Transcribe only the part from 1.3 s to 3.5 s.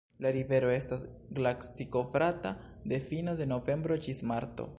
glacikovrata de fino de